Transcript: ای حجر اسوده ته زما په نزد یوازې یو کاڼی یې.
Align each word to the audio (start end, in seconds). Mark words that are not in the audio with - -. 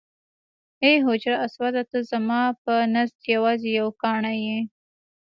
ای 0.83 0.93
حجر 1.05 1.33
اسوده 1.45 1.81
ته 1.89 1.97
زما 2.11 2.41
په 2.63 2.73
نزد 2.95 3.17
یوازې 3.33 3.69
یو 3.79 3.87
کاڼی 4.01 4.37
یې. 4.47 4.59